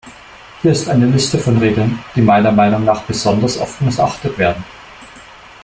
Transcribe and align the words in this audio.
Hier 0.63 0.71
ist 0.71 0.89
eine 0.89 1.05
Liste 1.05 1.37
von 1.37 1.59
Regeln, 1.59 1.99
die 2.15 2.23
meiner 2.23 2.51
Meinung 2.51 2.83
nach 2.85 3.03
besonders 3.03 3.59
oft 3.59 3.81
missachtet 3.83 4.35
werden. 4.39 4.63